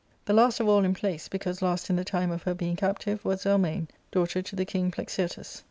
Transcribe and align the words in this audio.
The 0.25 0.33
last 0.33 0.59
of 0.59 0.67
all 0.67 0.83
in 0.83 0.95
place, 0.95 1.27
because 1.27 1.61
last 1.61 1.91
in 1.91 1.95
the 1.95 2.03
time 2.03 2.31
of 2.31 2.41
her 2.41 2.55
being 2.55 2.75
captife, 2.75 3.23
was 3.23 3.43
2^1mane, 3.43 3.87
daughter 4.09 4.41
to 4.41 4.55
the 4.55 4.65
king 4.65 4.89
Plexirtus. 4.89 5.59